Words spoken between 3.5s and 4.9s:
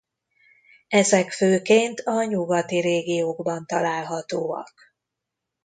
találhatóak.